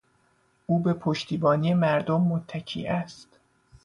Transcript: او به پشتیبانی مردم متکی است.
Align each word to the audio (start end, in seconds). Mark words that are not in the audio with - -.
او 0.65 0.79
به 0.79 0.93
پشتیبانی 0.93 1.73
مردم 1.73 2.21
متکی 2.21 2.87
است. 2.87 3.27